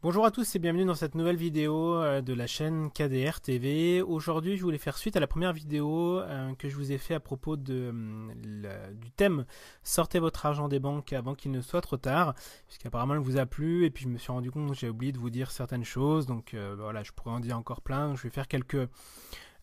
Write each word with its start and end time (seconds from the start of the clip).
Bonjour 0.00 0.24
à 0.24 0.30
tous 0.30 0.54
et 0.54 0.60
bienvenue 0.60 0.84
dans 0.84 0.94
cette 0.94 1.16
nouvelle 1.16 1.34
vidéo 1.34 1.96
euh, 1.96 2.20
de 2.20 2.32
la 2.32 2.46
chaîne 2.46 2.88
KDR 2.92 3.40
TV. 3.40 4.00
Aujourd'hui, 4.00 4.56
je 4.56 4.62
voulais 4.62 4.78
faire 4.78 4.96
suite 4.96 5.16
à 5.16 5.20
la 5.20 5.26
première 5.26 5.52
vidéo 5.52 6.20
euh, 6.20 6.54
que 6.54 6.68
je 6.68 6.76
vous 6.76 6.92
ai 6.92 6.98
fait 6.98 7.14
à 7.14 7.20
propos 7.20 7.56
euh, 7.56 8.92
du 8.92 9.10
thème 9.10 9.44
Sortez 9.82 10.20
votre 10.20 10.46
argent 10.46 10.68
des 10.68 10.78
banques 10.78 11.12
avant 11.12 11.34
qu'il 11.34 11.50
ne 11.50 11.60
soit 11.60 11.80
trop 11.80 11.96
tard, 11.96 12.34
puisqu'apparemment 12.68 13.14
il 13.14 13.20
vous 13.20 13.38
a 13.38 13.46
plu 13.46 13.86
et 13.86 13.90
puis 13.90 14.04
je 14.04 14.08
me 14.08 14.18
suis 14.18 14.30
rendu 14.30 14.52
compte 14.52 14.68
que 14.68 14.76
j'ai 14.76 14.88
oublié 14.88 15.10
de 15.10 15.18
vous 15.18 15.30
dire 15.30 15.50
certaines 15.50 15.84
choses, 15.84 16.26
donc 16.26 16.54
voilà, 16.76 17.02
je 17.02 17.10
pourrais 17.10 17.32
en 17.32 17.40
dire 17.40 17.58
encore 17.58 17.80
plein. 17.80 18.14
Je 18.14 18.22
vais 18.22 18.30
faire 18.30 18.46
quelques 18.46 18.88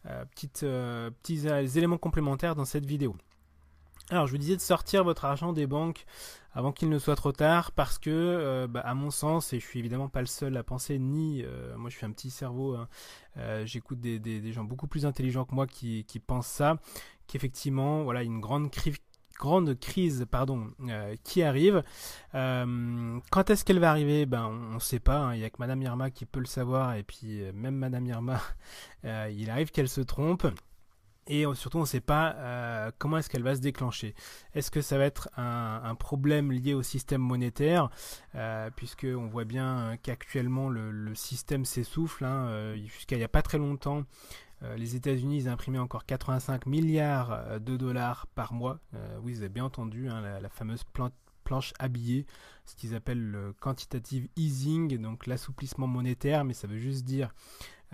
petits 0.04 1.48
éléments 1.78 1.98
complémentaires 1.98 2.56
dans 2.56 2.66
cette 2.66 2.86
vidéo. 2.86 3.16
Alors, 4.12 4.28
je 4.28 4.32
vous 4.32 4.38
disais 4.38 4.56
de 4.56 4.62
sortir 4.62 5.04
votre 5.04 5.26
argent 5.26 5.52
des 5.52 5.66
banques 5.66 6.06
avant 6.54 6.72
qu'il 6.72 6.90
ne 6.90 7.00
soit 7.00 7.16
trop 7.16 7.32
tard, 7.32 7.72
parce 7.72 7.98
que, 7.98 8.12
euh, 8.12 8.68
bah, 8.68 8.82
à 8.82 8.94
mon 8.94 9.10
sens, 9.10 9.52
et 9.52 9.60
je 9.60 9.66
suis 9.66 9.80
évidemment 9.80 10.10
pas 10.10 10.22
le 10.22 10.28
seul 10.28 10.56
à 10.58 10.64
penser, 10.64 11.00
ni 11.00 11.44
euh, 11.44 11.76
moi 11.76 11.90
je 11.90 11.98
suis 11.98 12.06
un 12.06 12.12
petit 12.12 12.30
cerveau, 12.30 12.76
hein, 12.76 12.88
euh, 13.38 13.66
j'écoute 13.66 14.00
des, 14.00 14.54
gens 14.54 14.64
beaucoup 14.64 14.88
plus 14.88 15.06
intelligents 15.08 15.44
que 15.44 15.56
moi 15.56 15.66
qui, 15.68 16.06
pensent 16.26 16.48
ça, 16.48 16.78
qu'effectivement, 17.28 18.04
voilà, 18.04 18.24
une 18.24 18.40
grande 18.40 18.72
crise 18.72 18.98
grande 19.38 19.78
crise 19.78 20.26
pardon 20.32 20.72
qui 21.26 21.44
arrive 21.44 21.84
quand 22.32 23.50
est-ce 23.50 23.66
qu'elle 23.66 23.80
va 23.80 23.90
arriver? 23.90 24.26
Ben 24.26 24.46
on 24.46 24.76
ne 24.76 24.80
sait 24.80 25.02
pas 25.02 25.18
hein. 25.18 25.34
il 25.36 25.40
n'y 25.40 25.44
a 25.44 25.50
que 25.50 25.58
madame 25.60 25.82
Irma 25.82 26.10
qui 26.10 26.26
peut 26.26 26.40
le 26.40 26.46
savoir 26.46 26.96
et 26.96 27.04
puis 27.04 27.42
même 27.54 27.76
madame 27.76 28.06
Irma 28.06 28.40
il 29.04 29.50
arrive 29.50 29.72
qu'elle 29.72 29.90
se 29.90 30.00
trompe 30.00 30.48
et 31.28 31.46
surtout, 31.56 31.80
on 31.80 31.82
ne 31.82 31.86
sait 31.88 32.02
pas 32.02 32.36
euh, 32.36 32.92
comment 33.00 33.18
est-ce 33.18 33.30
qu'elle 33.30 33.44
va 33.44 33.56
se 33.56 33.62
déclencher. 33.62 34.14
Est-ce 34.54 34.70
que 34.70 34.82
ça 34.82 35.00
va 35.00 35.06
être 35.06 35.30
un, 35.38 35.96
problème 35.96 36.52
lié 36.52 36.74
au 36.76 36.84
système 36.84 37.22
monétaire, 37.22 37.90
euh, 38.36 38.70
puisque 38.76 39.08
on 39.10 39.26
voit 39.26 39.46
bien 39.46 39.98
qu'actuellement 40.04 40.70
le, 40.70 41.16
système 41.16 41.66
s'essouffle. 41.66 42.26
Hein, 42.26 42.48
euh, 42.50 42.76
jusqu'à 42.76 43.16
il 43.16 43.20
n'y 43.20 43.26
a 43.26 43.30
pas 43.30 43.42
très 43.42 43.58
longtemps, 43.58 44.04
les 44.78 44.96
États-Unis 44.96 45.48
imprimaient 45.48 45.80
encore 45.80 46.06
85 46.06 46.66
milliards 46.66 47.60
de 47.60 47.78
dollars 47.78 48.26
par 48.34 48.52
mois. 48.54 48.80
oui, 49.22 49.34
vous 49.34 49.40
avez 49.42 49.50
bien 49.50 49.66
entendu 49.66 50.10
hein, 50.10 50.22
la, 50.22 50.50
fameuse 50.50 50.84
planche 51.44 51.74
habillée, 51.78 52.26
ce 52.66 52.76
qu'ils 52.76 52.96
appellent 52.96 53.24
le 53.24 53.54
quantitative 53.54 54.28
easing, 54.36 54.98
donc 54.98 55.28
l'assouplissement 55.28 55.88
monétaire, 55.88 56.46
mais 56.46 56.54
ça 56.54 56.68
veut 56.68 56.80
juste 56.80 57.06
dire 57.06 57.34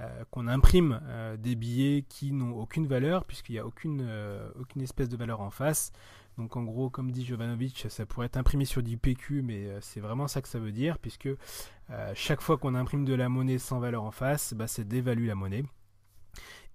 euh, 0.01 0.23
qu'on 0.31 0.47
imprime 0.47 0.99
euh, 1.03 1.37
des 1.37 1.55
billets 1.55 2.03
qui 2.07 2.31
n'ont 2.31 2.55
aucune 2.55 2.87
valeur 2.87 3.25
puisqu'il 3.25 3.53
n'y 3.53 3.59
a 3.59 3.65
aucune, 3.65 4.01
euh, 4.01 4.49
aucune 4.59 4.81
espèce 4.81 5.09
de 5.09 5.17
valeur 5.17 5.41
en 5.41 5.51
face. 5.51 5.91
Donc 6.37 6.55
en 6.55 6.63
gros, 6.63 6.89
comme 6.89 7.11
dit 7.11 7.23
Jovanovic, 7.25 7.85
ça 7.89 8.05
pourrait 8.05 8.25
être 8.27 8.37
imprimé 8.37 8.65
sur 8.65 8.81
du 8.81 8.97
PQ, 8.97 9.41
mais 9.43 9.67
c'est 9.81 9.99
vraiment 9.99 10.27
ça 10.27 10.41
que 10.41 10.47
ça 10.47 10.59
veut 10.59 10.71
dire, 10.71 10.97
puisque 10.97 11.29
chaque 12.15 12.39
fois 12.39 12.57
qu'on 12.57 12.73
imprime 12.73 13.03
de 13.03 13.13
la 13.13 13.27
monnaie 13.27 13.57
sans 13.57 13.79
valeur 13.79 14.03
en 14.03 14.11
face, 14.11 14.53
bah, 14.53 14.65
c'est 14.65 14.87
dévalue 14.87 15.27
la 15.27 15.35
monnaie. 15.35 15.65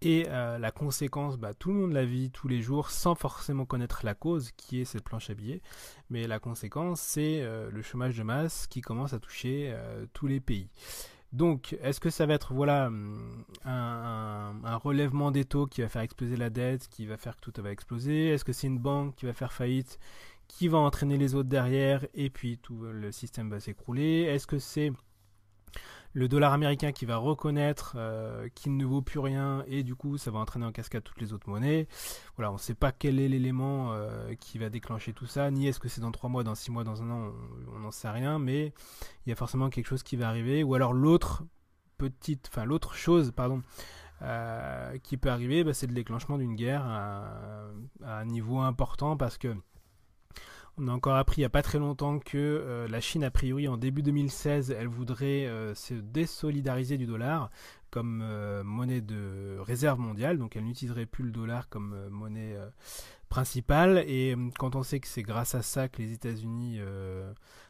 Et 0.02 0.24
la 0.24 0.70
conséquence, 0.70 1.38
bah, 1.38 1.54
tout 1.54 1.72
le 1.72 1.80
monde 1.80 1.92
la 1.92 2.04
vit 2.04 2.30
tous 2.30 2.48
les 2.48 2.60
jours 2.60 2.90
sans 2.90 3.14
forcément 3.14 3.64
connaître 3.64 4.04
la 4.04 4.14
cause 4.14 4.50
qui 4.58 4.82
est 4.82 4.84
cette 4.84 5.04
planche 5.04 5.30
à 5.30 5.34
billets. 5.34 5.62
Mais 6.10 6.26
la 6.26 6.38
conséquence, 6.38 7.00
c'est 7.00 7.42
le 7.42 7.82
chômage 7.82 8.18
de 8.18 8.22
masse 8.22 8.66
qui 8.66 8.82
commence 8.82 9.14
à 9.14 9.18
toucher 9.18 9.74
tous 10.12 10.26
les 10.26 10.38
pays. 10.38 10.68
Donc, 11.36 11.76
est-ce 11.82 12.00
que 12.00 12.08
ça 12.08 12.24
va 12.24 12.32
être 12.32 12.54
voilà 12.54 12.90
un, 13.66 14.76
relèvement 14.76 15.30
des 15.30 15.44
taux 15.44 15.66
qui 15.66 15.82
va 15.82 15.88
faire 15.90 16.00
exploser 16.00 16.34
la 16.34 16.48
dette, 16.48 16.88
qui 16.88 17.04
va 17.04 17.18
faire 17.18 17.36
que 17.36 17.50
tout 17.50 17.62
va 17.62 17.70
exploser? 17.70 18.28
Est-ce 18.28 18.42
que 18.42 18.54
c'est 18.54 18.68
une 18.68 18.78
banque 18.78 19.16
qui 19.16 19.26
va 19.26 19.34
faire 19.34 19.52
faillite, 19.52 19.98
qui 20.48 20.66
va 20.68 20.78
entraîner 20.78 21.18
les 21.18 21.34
autres 21.34 21.50
derrière, 21.50 22.06
et 22.14 22.30
puis 22.30 22.56
tout 22.56 22.80
le 22.80 23.12
système 23.12 23.50
va 23.50 23.60
s'écrouler? 23.60 24.22
Est-ce 24.22 24.46
que 24.46 24.58
c'est 24.58 24.92
le 26.16 26.28
dollar 26.28 26.54
américain 26.54 26.92
qui 26.92 27.04
va 27.04 27.18
reconnaître 27.18 27.92
euh, 27.98 28.48
qu'il 28.54 28.74
ne 28.78 28.86
vaut 28.86 29.02
plus 29.02 29.18
rien 29.18 29.62
et 29.68 29.82
du 29.82 29.94
coup 29.94 30.16
ça 30.16 30.30
va 30.30 30.38
entraîner 30.38 30.64
en 30.64 30.72
cascade 30.72 31.04
toutes 31.04 31.20
les 31.20 31.34
autres 31.34 31.50
monnaies. 31.50 31.88
Voilà, 32.36 32.50
on 32.50 32.54
ne 32.54 32.58
sait 32.58 32.74
pas 32.74 32.90
quel 32.90 33.20
est 33.20 33.28
l'élément 33.28 33.92
euh, 33.92 34.32
qui 34.40 34.56
va 34.56 34.70
déclencher 34.70 35.12
tout 35.12 35.26
ça, 35.26 35.50
ni 35.50 35.68
est-ce 35.68 35.78
que 35.78 35.88
c'est 35.88 36.00
dans 36.00 36.12
3 36.12 36.30
mois, 36.30 36.42
dans 36.42 36.54
6 36.54 36.70
mois, 36.70 36.84
dans 36.84 37.02
un 37.02 37.10
an, 37.10 37.32
on 37.74 37.80
n'en 37.80 37.90
sait 37.90 38.08
rien, 38.08 38.38
mais 38.38 38.72
il 39.26 39.28
y 39.28 39.32
a 39.32 39.36
forcément 39.36 39.68
quelque 39.68 39.84
chose 39.84 40.02
qui 40.02 40.16
va 40.16 40.26
arriver. 40.26 40.64
Ou 40.64 40.74
alors 40.74 40.94
l'autre 40.94 41.44
petite, 41.98 42.48
enfin 42.50 42.64
l'autre 42.64 42.94
chose, 42.94 43.30
pardon, 43.30 43.60
euh, 44.22 44.96
qui 45.02 45.18
peut 45.18 45.28
arriver, 45.28 45.64
bah, 45.64 45.74
c'est 45.74 45.86
le 45.86 45.92
déclenchement 45.92 46.38
d'une 46.38 46.54
guerre 46.54 46.86
à, 46.86 47.68
un 48.02 48.24
niveau 48.24 48.60
important 48.60 49.18
parce 49.18 49.36
que 49.36 49.54
on 50.78 50.88
a 50.88 50.92
encore 50.92 51.16
appris 51.16 51.38
il 51.38 51.40
n'y 51.40 51.46
a 51.46 51.50
pas 51.50 51.62
très 51.62 51.78
longtemps 51.78 52.18
que 52.18 52.36
euh, 52.36 52.88
la 52.88 53.00
Chine, 53.00 53.24
a 53.24 53.30
priori, 53.30 53.66
en 53.68 53.76
début 53.76 54.02
2016, 54.02 54.70
elle 54.70 54.88
voudrait 54.88 55.46
euh, 55.46 55.74
se 55.74 55.94
désolidariser 55.94 56.98
du 56.98 57.06
dollar 57.06 57.50
comme 57.90 58.20
euh, 58.22 58.62
monnaie 58.62 59.00
de 59.00 59.56
réserve 59.60 59.98
mondiale. 59.98 60.38
Donc 60.38 60.56
elle 60.56 60.64
n'utiliserait 60.64 61.06
plus 61.06 61.24
le 61.24 61.30
dollar 61.30 61.68
comme 61.68 62.08
monnaie 62.10 62.56
principale. 63.28 64.04
Et 64.06 64.36
quand 64.58 64.76
on 64.76 64.82
sait 64.82 65.00
que 65.00 65.08
c'est 65.08 65.22
grâce 65.22 65.54
à 65.54 65.62
ça 65.62 65.88
que 65.88 66.02
les 66.02 66.12
États-Unis 66.12 66.80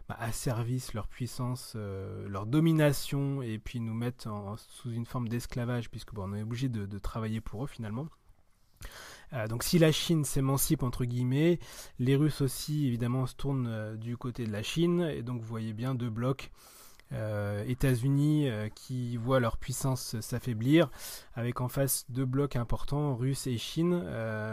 bah, 0.08 0.16
asservissent 0.18 0.94
leur 0.94 1.06
puissance, 1.06 1.76
leur 1.76 2.46
domination, 2.46 3.40
et 3.40 3.58
puis 3.58 3.78
nous 3.78 3.94
mettent 3.94 4.26
sous 4.56 4.90
une 4.90 5.06
forme 5.06 5.28
d'esclavage, 5.28 5.90
puisque 5.90 6.12
bon, 6.12 6.28
on 6.28 6.34
est 6.34 6.42
obligé 6.42 6.68
de 6.68 6.98
travailler 6.98 7.40
pour 7.40 7.62
eux 7.62 7.68
finalement. 7.68 8.08
Euh, 9.36 9.48
donc 9.48 9.62
si 9.62 9.78
la 9.78 9.92
Chine 9.92 10.24
s'émancipe 10.24 10.82
entre 10.82 11.04
guillemets, 11.04 11.58
les 11.98 12.16
Russes 12.16 12.40
aussi 12.40 12.86
évidemment 12.86 13.26
se 13.26 13.34
tournent 13.34 13.68
euh, 13.68 13.96
du 13.96 14.16
côté 14.16 14.46
de 14.46 14.52
la 14.52 14.62
Chine 14.62 15.02
et 15.02 15.22
donc 15.22 15.40
vous 15.40 15.46
voyez 15.46 15.72
bien 15.72 15.94
deux 15.94 16.10
blocs. 16.10 16.50
Euh, 17.12 17.64
États-Unis 17.68 18.48
qui 18.74 19.16
voient 19.16 19.38
leur 19.38 19.58
puissance 19.58 20.20
s'affaiblir, 20.20 20.90
avec 21.34 21.60
en 21.60 21.68
face 21.68 22.04
deux 22.08 22.24
blocs 22.24 22.56
importants, 22.56 23.14
Russes 23.14 23.46
et 23.46 23.58
Chine. 23.58 24.00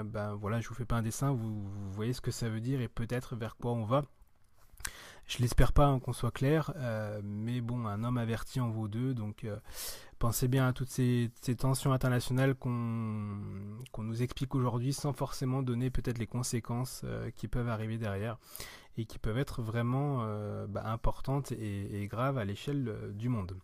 ben 0.06 0.36
voilà, 0.40 0.62
je 0.62 0.70
vous 0.70 0.76
fais 0.76 0.86
pas 0.86 0.98
un 0.98 1.02
dessin, 1.02 1.32
vous, 1.32 1.64
voyez 1.94 2.14
ce 2.14 2.22
que 2.22 2.30
ça 2.30 2.50
veut 2.50 2.62
dire 2.62 2.80
et 2.80 2.88
peut-être 2.88 3.36
vers 3.36 3.56
quoi 3.56 3.72
on 3.72 3.86
va. 3.86 4.06
Je 5.26 5.40
l'espère 5.40 5.74
pas 5.74 5.88
hein, 5.88 6.00
qu'on 6.00 6.14
soit 6.14 6.30
clair, 6.30 6.76
mais 7.24 7.60
bon, 7.60 7.88
un 7.88 8.04
homme 8.04 8.20
averti 8.20 8.60
en 8.60 8.70
vaut 8.70 8.88
deux, 8.88 9.16
donc 9.16 9.48
pensez 10.24 10.48
bien 10.48 10.68
à 10.70 10.72
toutes 10.72 10.90
ces, 10.90 11.32
tensions 11.58 11.92
internationales 11.92 12.56
qu'on 12.56 13.40
nous 14.02 14.24
explique 14.24 14.56
aujourd'hui 14.56 14.92
sans 14.92 15.14
forcément 15.14 15.62
donner 15.62 15.92
peut-être 15.92 16.18
les 16.18 16.26
conséquences 16.26 17.02
euh, 17.04 17.30
qui 17.36 17.48
peuvent 17.48 17.70
arriver 17.70 18.00
derrière 18.00 18.38
et 18.98 19.06
qui 19.06 19.20
peuvent 19.20 19.38
être 19.38 19.62
vraiment 19.62 20.22
euh, 20.22 20.66
bah, 20.68 20.82
importantes 20.86 21.52
et, 21.52 22.08
graves 22.10 22.40
à 22.40 22.46
l'échelle 22.46 22.88
euh, 22.88 23.12
du 23.12 23.30
monde. 23.30 23.56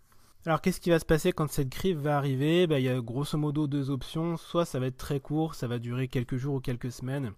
Alors 0.45 0.61
qu'est-ce 0.61 0.79
qui 0.79 0.91
va 0.91 0.99
se 0.99 1.05
passer 1.05 1.31
quand 1.31 1.49
cette 1.49 1.69
crise 1.69 1.97
va 1.97 2.17
arriver? 2.17 2.67
Bah, 2.67 2.79
Il 2.79 2.85
y 2.85 2.89
a 2.89 3.01
grosso 3.01 3.37
modo 3.37 3.65
deux 3.65 3.89
options. 3.89 4.37
Soit 4.37 4.65
ça 4.65 4.79
va 4.79 4.85
être 4.85 4.97
très 4.97 5.19
court, 5.19 5.55
ça 5.55 5.67
va 5.67 5.79
durer 5.79 6.07
quelques 6.07 6.37
jours 6.37 6.55
ou 6.55 6.59
quelques 6.59 6.91
semaines. 6.91 7.33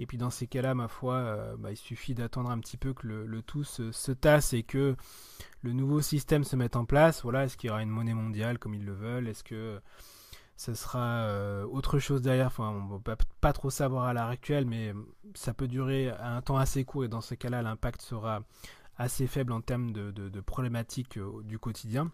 Et 0.00 0.06
puis 0.06 0.18
dans 0.18 0.30
ces 0.30 0.48
cas-là, 0.48 0.74
ma 0.74 0.88
foi, 0.88 1.54
bah, 1.58 1.70
il 1.70 1.76
suffit 1.76 2.14
d'attendre 2.14 2.50
un 2.50 2.58
petit 2.58 2.76
peu 2.76 2.92
que 2.92 3.06
le, 3.06 3.42
tout 3.42 3.62
se, 3.62 4.10
tasse 4.12 4.52
et 4.52 4.64
que 4.64 4.96
le 5.62 5.72
nouveau 5.72 6.00
système 6.00 6.42
se 6.42 6.56
met 6.56 6.76
en 6.76 6.84
place. 6.84 7.22
Voilà, 7.22 7.44
est-ce 7.44 7.56
qu'il 7.56 7.68
y 7.68 7.70
aura 7.70 7.82
une 7.82 7.90
monnaie 7.90 8.12
mondiale 8.12 8.58
comme 8.58 8.74
ils 8.74 8.84
le 8.84 8.92
veulent? 8.92 9.28
Est-ce 9.28 9.44
que 9.44 9.80
ce 10.56 10.74
sera 10.74 11.24
euh, 11.24 11.64
autre 11.66 11.98
chose 11.98 12.22
derrière 12.22 12.46
Enfin, 12.46 12.70
on 12.70 12.96
va 12.96 13.16
pas, 13.40 13.52
trop 13.52 13.70
savoir 13.70 14.04
à 14.04 14.14
l'heure 14.14 14.28
actuelle, 14.28 14.66
mais 14.66 14.94
ça 15.34 15.52
peut 15.52 15.68
durer 15.68 16.10
un 16.10 16.40
temps 16.42 16.56
assez 16.56 16.84
court 16.84 17.04
et 17.04 17.08
dans 17.08 17.20
ce 17.20 17.34
cas-là, 17.34 17.62
l'impact 17.62 18.02
sera 18.02 18.42
assez 18.96 19.26
faible 19.26 19.52
en 19.52 19.60
termes 19.60 19.92
de, 19.92 20.40
problématiques 20.40 21.18
euh, 21.18 21.42
du 21.42 21.58
quotidien. 21.58 22.12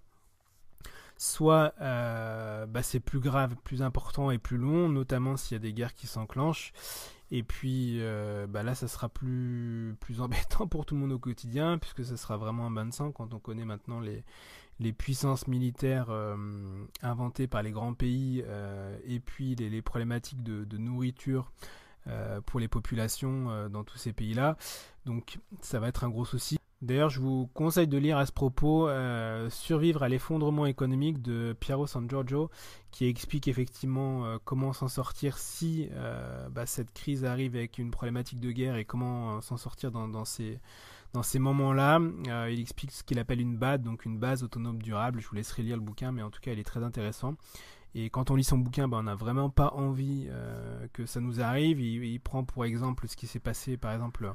Soit 1.18 1.74
euh, 1.82 2.64
bah, 2.64 2.82
c'est 2.82 3.00
plus 3.00 3.20
grave, 3.20 3.54
plus 3.62 3.82
important 3.82 4.30
et 4.30 4.38
plus 4.38 4.56
long, 4.56 4.88
notamment 4.88 5.36
s'il 5.36 5.54
y 5.54 5.56
a 5.56 5.58
des 5.60 5.74
guerres 5.74 5.94
qui 5.94 6.06
s'enclenchent. 6.06 6.72
Et 7.32 7.42
puis 7.44 8.00
bah 8.48 8.64
là, 8.64 8.74
ça 8.74 8.88
sera 8.88 9.08
plus, 9.08 9.94
plus 10.00 10.20
embêtant 10.22 10.66
pour 10.66 10.86
tout 10.86 10.94
le 10.94 11.02
monde 11.02 11.12
au 11.12 11.18
quotidien, 11.18 11.78
puisque 11.78 12.04
ça 12.04 12.16
sera 12.16 12.38
vraiment 12.38 12.66
un 12.66 12.70
bain 12.70 12.86
de 12.86 12.92
sang 12.92 13.12
quand 13.12 13.34
on 13.34 13.38
connaît 13.38 13.66
maintenant 13.66 14.00
les, 14.00 14.24
les 14.80 14.92
puissances 14.92 15.46
militaires 15.46 16.08
inventées 17.02 17.46
par 17.46 17.62
les 17.62 17.70
grands 17.70 17.94
pays, 17.94 18.42
euh, 18.46 18.96
et 19.04 19.20
puis 19.20 19.54
les, 19.54 19.82
problématiques 19.82 20.42
de, 20.42 20.76
nourriture 20.76 21.52
pour 22.46 22.58
les 22.58 22.68
populations 22.68 23.68
dans 23.68 23.84
tous 23.84 23.98
ces 23.98 24.12
pays-là. 24.12 24.56
Donc 25.06 25.38
ça 25.60 25.78
va 25.78 25.88
être 25.88 26.02
un 26.02 26.08
gros 26.08 26.24
souci. 26.24 26.58
D'ailleurs, 26.82 27.10
je 27.10 27.20
vous 27.20 27.46
conseille 27.52 27.88
de 27.88 27.98
lire 27.98 28.16
à 28.16 28.24
ce 28.24 28.32
propos 28.32 28.88
euh, 28.88 29.50
Survivre 29.50 30.02
à 30.02 30.08
l'effondrement 30.08 30.64
économique 30.64 31.20
de 31.20 31.54
Piero 31.60 31.86
San 31.86 32.08
Giorgio, 32.08 32.50
qui 32.90 33.04
explique 33.04 33.48
effectivement 33.48 34.24
euh, 34.24 34.38
comment 34.42 34.72
s'en 34.72 34.88
sortir 34.88 35.36
si 35.36 35.88
euh, 35.92 36.48
bah, 36.48 36.64
cette 36.64 36.90
crise 36.92 37.26
arrive 37.26 37.54
avec 37.54 37.76
une 37.76 37.90
problématique 37.90 38.40
de 38.40 38.50
guerre 38.50 38.76
et 38.76 38.86
comment 38.86 39.42
s'en 39.42 39.58
sortir 39.58 39.90
dans, 39.90 40.24
ces, 40.24 40.58
dans 41.12 41.22
ces 41.22 41.38
moments-là. 41.38 42.00
il 42.48 42.60
explique 42.60 42.92
ce 42.92 43.02
qu'il 43.02 43.18
appelle 43.18 43.40
une 43.40 43.56
BAD, 43.56 43.82
donc 43.82 44.04
une 44.04 44.18
base 44.18 44.42
autonome 44.42 44.80
durable. 44.80 45.20
Je 45.20 45.28
vous 45.28 45.34
laisserai 45.34 45.62
lire 45.62 45.76
le 45.76 45.82
bouquin, 45.82 46.12
mais 46.12 46.22
en 46.22 46.30
tout 46.30 46.40
cas, 46.40 46.52
il 46.52 46.58
est 46.58 46.64
très 46.64 46.82
intéressant. 46.82 47.34
Et 47.94 48.08
quand 48.08 48.30
on 48.30 48.36
lit 48.36 48.44
son 48.44 48.58
bouquin, 48.58 48.86
bah, 48.86 48.98
on 49.00 49.02
n'a 49.04 49.16
vraiment 49.16 49.50
pas 49.50 49.72
envie 49.74 50.28
que 50.92 51.06
ça 51.06 51.20
nous 51.20 51.40
arrive. 51.40 51.80
Il, 51.80 52.20
prend 52.20 52.44
pour 52.44 52.64
exemple 52.64 53.08
ce 53.08 53.16
qui 53.16 53.26
s'est 53.26 53.40
passé, 53.40 53.76
par 53.76 53.92
exemple, 53.92 54.32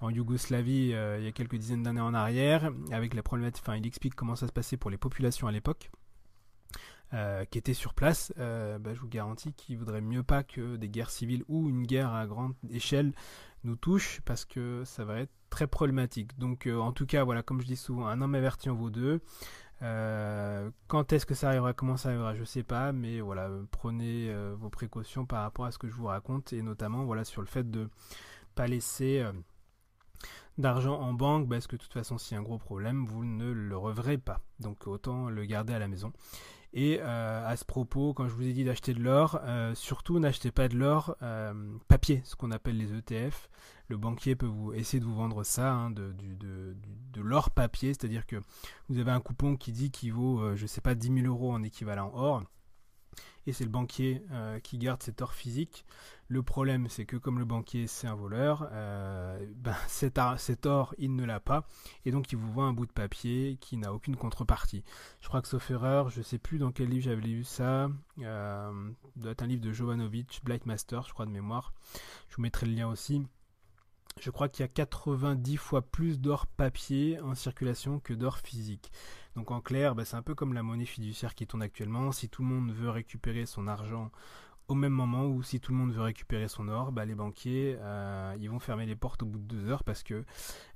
en 0.00 0.10
Yougoslavie 0.10 0.94
il 1.18 1.24
y 1.24 1.26
a 1.26 1.32
quelques 1.32 1.56
dizaines 1.56 1.82
d'années 1.82 2.00
en 2.00 2.14
arrière, 2.14 2.70
avec 2.92 3.14
les 3.14 3.22
problématiques. 3.22 3.64
Enfin, 3.66 3.76
il 3.76 3.86
explique 3.86 4.14
comment 4.14 4.36
ça 4.36 4.46
se 4.46 4.52
passait 4.52 4.76
pour 4.76 4.90
les 4.90 4.98
populations 4.98 5.46
à 5.46 5.52
l'époque. 5.52 5.90
qui 7.50 7.58
étaient 7.58 7.74
sur 7.74 7.94
place, 7.94 8.34
bah, 8.36 8.92
je 8.92 9.00
vous 9.00 9.08
garantis 9.08 9.54
qu'il 9.54 9.78
vaudrait 9.78 10.02
mieux 10.02 10.22
pas 10.22 10.42
que 10.42 10.76
des 10.76 10.90
guerres 10.90 11.10
civiles 11.10 11.44
ou 11.48 11.70
une 11.70 11.86
guerre 11.86 12.12
à 12.12 12.26
grande 12.26 12.52
échelle 12.70 13.14
nous 13.64 13.76
touchent 13.76 14.20
parce 14.24 14.44
que 14.44 14.82
ça 14.84 15.04
va 15.04 15.20
être 15.20 15.32
très 15.50 15.66
problématique. 15.66 16.38
Donc 16.38 16.66
en 16.66 16.92
tout 16.92 17.06
cas, 17.06 17.24
voilà, 17.24 17.42
comme 17.42 17.60
je 17.60 17.66
dis 17.66 17.76
souvent, 17.76 18.06
un 18.06 18.20
homme 18.20 18.34
averti 18.34 18.70
en 18.70 18.74
vaut 18.74 18.90
deux. 18.90 19.20
Euh, 19.82 20.70
quand 20.88 21.12
est-ce 21.12 21.24
que 21.24 21.34
ça 21.34 21.48
arrivera, 21.48 21.72
comment 21.72 21.96
ça 21.96 22.10
arrivera, 22.10 22.34
je 22.34 22.44
sais 22.44 22.62
pas, 22.62 22.92
mais 22.92 23.20
voilà, 23.20 23.50
prenez 23.70 24.28
euh, 24.28 24.54
vos 24.58 24.68
précautions 24.68 25.24
par 25.24 25.42
rapport 25.42 25.64
à 25.64 25.72
ce 25.72 25.78
que 25.78 25.88
je 25.88 25.94
vous 25.94 26.06
raconte 26.06 26.52
et 26.52 26.60
notamment 26.60 27.04
voilà 27.04 27.24
sur 27.24 27.40
le 27.40 27.46
fait 27.46 27.70
de 27.70 27.88
pas 28.54 28.66
laisser 28.66 29.20
euh, 29.20 29.32
d'argent 30.58 31.00
en 31.00 31.14
banque 31.14 31.48
parce 31.48 31.66
que 31.66 31.76
de 31.76 31.80
toute 31.80 31.94
façon 31.94 32.18
s'il 32.18 32.34
y 32.34 32.36
a 32.36 32.40
un 32.40 32.42
gros 32.42 32.58
problème 32.58 33.06
vous 33.06 33.24
ne 33.24 33.50
le 33.50 33.76
reverrez 33.76 34.18
pas 34.18 34.40
donc 34.58 34.86
autant 34.86 35.30
le 35.30 35.46
garder 35.46 35.72
à 35.72 35.78
la 35.78 35.88
maison 35.88 36.12
et 36.72 37.00
à 37.00 37.56
ce 37.56 37.64
propos 37.64 38.14
quand 38.14 38.28
je 38.28 38.34
vous 38.34 38.46
ai 38.46 38.52
dit 38.52 38.64
d'acheter 38.64 38.94
de 38.94 39.02
l'or 39.02 39.40
surtout 39.74 40.20
n'achetez 40.20 40.52
pas 40.52 40.68
de 40.68 40.76
l'or 40.76 41.16
papier 41.88 42.22
ce 42.24 42.36
qu'on 42.36 42.52
appelle 42.52 42.76
les 42.76 42.94
ETF 42.94 43.48
le 43.90 43.96
banquier 43.96 44.36
peut 44.36 44.46
vous 44.46 44.72
essayer 44.72 45.00
de 45.00 45.04
vous 45.04 45.16
vendre 45.16 45.42
ça, 45.42 45.72
hein, 45.72 45.90
de, 45.90 46.14
de, 46.14 47.20
l'or 47.20 47.50
papier, 47.50 47.88
c'est-à-dire 47.88 48.24
que 48.24 48.36
vous 48.88 48.98
avez 48.98 49.10
un 49.10 49.20
coupon 49.20 49.56
qui 49.56 49.72
dit 49.72 49.90
qu'il 49.90 50.12
vaut, 50.12 50.40
euh, 50.40 50.56
je 50.56 50.62
ne 50.62 50.66
sais 50.68 50.80
pas, 50.80 50.94
10 50.94 51.12
000 51.22 51.26
euros 51.26 51.52
en 51.52 51.62
équivalent 51.62 52.10
or, 52.14 52.42
et 53.46 53.52
c'est 53.52 53.64
le 53.64 53.70
banquier 53.70 54.22
euh, 54.32 54.58
qui 54.60 54.78
garde 54.78 55.02
cet 55.02 55.22
or 55.22 55.34
physique. 55.34 55.84
Le 56.28 56.42
problème, 56.42 56.88
c'est 56.88 57.06
que 57.06 57.16
comme 57.16 57.38
le 57.38 57.44
banquier, 57.44 57.86
c'est 57.86 58.06
un 58.06 58.14
voleur, 58.14 58.68
euh, 58.72 59.44
ben, 59.56 59.74
cet, 59.88 60.18
or, 60.66 60.94
il 60.98 61.16
ne 61.16 61.24
l'a 61.24 61.40
pas, 61.40 61.66
et 62.04 62.12
donc 62.12 62.30
il 62.32 62.38
vous 62.38 62.52
vend 62.52 62.66
un 62.66 62.72
bout 62.72 62.86
de 62.86 62.92
papier 62.92 63.58
qui 63.60 63.76
n'a 63.76 63.92
aucune 63.92 64.16
contrepartie. 64.16 64.84
Je 65.20 65.28
crois 65.28 65.42
que 65.42 65.48
sauf 65.48 65.70
erreur, 65.70 66.10
je 66.10 66.18
ne 66.18 66.24
sais 66.24 66.38
plus 66.38 66.58
dans 66.58 66.70
quel 66.70 66.88
livre 66.88 67.04
j'avais 67.04 67.20
lu 67.20 67.44
ça, 67.44 67.90
euh, 68.20 68.90
doit 69.16 69.32
être 69.32 69.42
un 69.42 69.46
livre 69.46 69.62
de 69.62 69.72
Jovanovic, 69.72 70.40
Black 70.44 70.66
Master, 70.66 71.02
je 71.08 71.12
crois 71.12 71.26
de 71.26 71.32
mémoire. 71.32 71.72
Je 72.28 72.36
vous 72.36 72.42
mettrai 72.42 72.66
le 72.66 72.72
lien 72.74 72.88
aussi 72.88 73.22
je 74.18 74.30
crois 74.30 74.48
qu'il 74.48 74.62
y 74.62 74.64
a 74.64 74.68
90 74.68 75.56
fois 75.56 75.82
plus 75.82 76.20
d'or 76.20 76.46
papier 76.46 77.20
en 77.20 77.34
circulation 77.34 78.00
que 78.00 78.12
d'or 78.12 78.38
physique. 78.38 78.92
Donc 79.36 79.50
en 79.50 79.60
clair, 79.60 79.94
bah, 79.94 80.04
c'est 80.04 80.16
un 80.16 80.22
peu 80.22 80.34
comme 80.34 80.52
la 80.52 80.62
monnaie 80.62 80.84
fiduciaire 80.84 81.34
qui 81.34 81.46
tourne 81.46 81.62
actuellement. 81.62 82.12
Si 82.12 82.28
tout 82.28 82.42
le 82.42 82.48
monde 82.48 82.72
veut 82.72 82.90
récupérer 82.90 83.46
son 83.46 83.66
argent 83.66 84.10
au 84.68 84.74
même 84.74 84.92
moment 84.92 85.26
ou 85.26 85.42
si 85.42 85.58
tout 85.58 85.72
le 85.72 85.78
monde 85.78 85.92
veut 85.92 86.02
récupérer 86.02 86.46
son 86.46 86.68
or, 86.68 86.92
bah, 86.92 87.04
les 87.04 87.16
banquiers 87.16 87.76
euh, 87.80 88.36
ils 88.38 88.48
vont 88.48 88.60
fermer 88.60 88.86
les 88.86 88.94
portes 88.94 89.22
au 89.24 89.26
bout 89.26 89.38
de 89.38 89.44
deux 89.44 89.68
heures 89.68 89.82
parce 89.82 90.04
que 90.04 90.24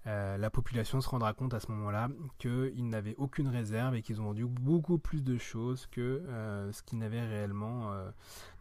euh, 0.07 0.37
la 0.37 0.51
population 0.51 1.01
se 1.01 1.09
rendra 1.09 1.33
compte 1.33 1.55
à 1.55 1.61
ce 1.61 1.71
moment-là 1.71 2.09
qu'ils 2.39 2.89
n'avaient 2.89 3.15
aucune 3.19 3.47
réserve 3.47 3.95
et 3.95 4.03
qu'ils 4.03 4.21
ont 4.21 4.25
vendu 4.25 4.47
beaucoup 4.47 4.99
plus 4.99 5.23
de 5.23 5.39
choses 5.39 5.87
que 5.93 6.01
euh, 6.01 6.73
ce 6.73 6.83
qu'ils 6.83 6.99
n'avaient 6.99 7.25
réellement 7.25 7.93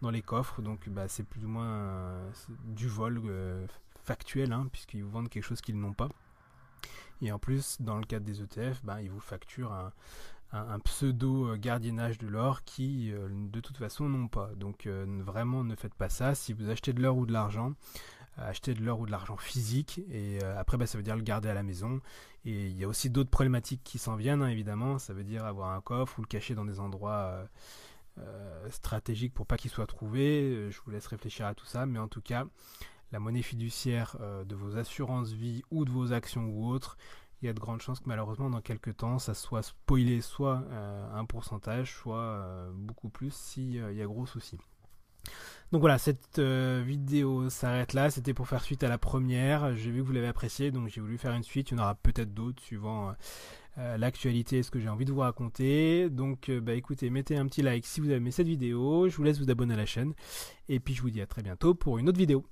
dans 0.02 0.12
les 0.12 0.22
coffres. 0.22 0.62
Donc 0.62 0.88
bah, 0.90 1.08
c'est 1.08 1.24
plus 1.24 1.46
ou 1.46 1.50
moins 1.50 2.22
du 2.66 2.88
vol 2.88 3.20
factuel, 4.04 4.52
hein, 4.54 4.68
puisqu'ils 4.72 5.04
vous 5.04 5.10
vendent 5.10 5.30
quelque 5.30 5.44
chose 5.44 5.62
qu'ils 5.62 5.80
n'ont 5.80 5.94
pas. 5.94 6.10
Et 7.24 7.32
en 7.32 7.40
plus, 7.40 7.78
dans 7.80 7.98
le 7.98 8.04
cadre 8.04 8.26
des 8.26 8.42
ETF, 8.42 8.84
ben, 8.84 9.00
ils 9.00 9.10
vous 9.10 9.22
facturent 9.22 9.72
un, 10.52 10.80
pseudo 10.80 11.48
euh, 11.48 11.58
gardiennage 11.58 12.18
de 12.18 12.28
l'or 12.28 12.64
qui, 12.64 13.12
euh, 13.12 13.28
de 13.32 13.60
toute 13.60 13.78
façon, 13.78 14.10
n'ont 14.10 14.28
pas. 14.28 14.52
Donc, 14.56 14.86
euh, 14.86 15.06
vraiment, 15.24 15.64
ne 15.64 15.76
faites 15.76 15.94
pas 15.94 16.10
ça. 16.10 16.36
Si 16.36 16.54
vous 16.54 16.70
achetez 16.70 16.92
de 16.94 17.02
l'or 17.02 17.18
ou 17.18 17.26
de 17.26 17.32
l'argent, 17.32 17.74
achetez 18.38 18.74
de 18.74 18.84
l'or 18.84 19.00
ou 19.00 19.06
de 19.06 19.12
l'argent 19.12 19.38
physique. 19.38 20.02
Et 20.12 20.44
après, 20.44 20.78
ben, 20.78 20.86
ça 20.86 20.98
veut 20.98 21.04
dire 21.04 21.16
le 21.16 21.24
garder 21.24 21.50
à 21.50 21.54
la 21.54 21.64
maison. 21.64 22.02
Et 22.46 22.68
il 22.68 22.78
y 22.78 22.84
a 22.84 22.88
aussi 22.90 23.10
d'autres 23.10 23.30
problématiques 23.30 23.84
qui 23.84 24.00
s'en 24.00 24.16
viennent, 24.18 24.42
hein, 24.42 24.50
évidemment. 24.50 25.00
Ça 25.00 25.14
veut 25.14 25.24
dire 25.24 25.46
avoir 25.46 25.72
un 25.72 25.82
coffre 25.82 26.20
ou 26.20 26.24
le 26.24 26.28
cacher 26.28 26.56
dans 26.56 26.66
des 26.66 26.80
endroits 26.80 27.48
stratégiques 28.70 29.34
pour 29.34 29.48
pas 29.48 29.58
qu'il 29.58 29.72
soit 29.72 29.88
trouvé. 29.88 30.70
Je 30.70 30.80
vous 30.84 30.92
laisse 30.92 31.08
réfléchir 31.08 31.46
à 31.46 31.56
tout 31.56 31.66
ça. 31.66 31.86
Mais 31.86 32.00
en 32.00 32.08
tout 32.08 32.22
cas, 32.22 32.46
la 33.14 33.20
monnaie 33.20 33.44
fiduciaire 33.44 34.18
euh, 34.20 34.44
de 34.44 34.56
vos 34.56 34.76
assurances 34.76 35.32
vie 35.32 35.62
ou 35.72 35.86
de 35.86 35.92
vos 35.92 36.12
actions 36.12 36.48
ou 36.48 36.68
autres, 36.68 36.98
il 37.42 37.46
y 37.46 37.50
a 37.50 37.54
de 37.54 37.60
grandes 37.60 37.82
chances 37.82 38.00
que 38.00 38.10
malheureusement 38.10 38.50
dans 38.50 38.62
quelques 38.62 38.98
temps 38.98 39.20
ça 39.20 39.34
soit 39.36 39.62
spoilé 39.62 40.20
soit 40.20 40.64
euh, 40.72 41.14
un 41.14 41.24
pourcentage, 41.24 41.94
soit 41.94 42.18
euh, 42.18 42.72
beaucoup 42.74 43.10
plus 43.10 43.32
s'il 43.34 43.76
y 43.76 44.02
a 44.02 44.06
gros 44.06 44.26
soucis. 44.26 44.58
Donc 45.72 45.80
voilà, 45.80 45.98
cette 45.98 46.40
vidéo 46.40 47.50
s'arrête 47.50 47.94
là. 47.94 48.12
C'était 48.12 48.36
pour 48.36 48.48
faire 48.48 48.62
suite 48.62 48.84
à 48.84 48.88
la 48.88 49.00
première. 49.00 49.74
J'ai 49.74 49.90
vu 49.90 50.02
que 50.02 50.06
vous 50.06 50.12
l'avez 50.12 50.28
apprécié, 50.28 50.70
donc 50.70 50.88
j'ai 50.90 51.02
voulu 51.02 51.18
faire 51.18 51.34
une 51.34 51.42
suite. 51.42 51.72
Il 51.72 51.78
y 51.78 51.80
en 51.80 51.84
aura 51.84 51.96
peut-être 51.96 52.32
d'autres 52.32 52.62
suivant 52.62 53.16
l'actualité 53.78 54.60
et 54.60 54.64
ce 54.64 54.70
que 54.70 54.80
j'ai 54.80 54.90
envie 54.90 55.06
de 55.06 55.12
vous 55.12 55.22
raconter. 55.22 56.12
Donc 56.12 56.52
bah 56.52 56.76
écoutez, 56.76 57.10
mettez 57.10 57.38
un 57.38 57.48
petit 57.48 57.64
like 57.64 57.88
si 57.88 58.02
vous 58.02 58.08
avez 58.08 58.18
aimé 58.18 58.30
cette 58.30 58.46
vidéo. 58.46 59.10
Je 59.10 59.16
vous 59.16 59.24
laisse 59.24 59.40
vous 59.40 59.50
abonner 59.50 59.74
à 59.74 59.78
la 59.78 59.88
chaîne. 59.88 60.14
Et 60.70 60.80
puis 60.80 60.94
je 60.94 61.02
vous 61.02 61.10
dis 61.10 61.22
à 61.22 61.26
très 61.26 61.42
bientôt 61.42 61.74
pour 61.74 61.98
une 61.98 62.08
autre 62.08 62.20
vidéo. 62.20 62.46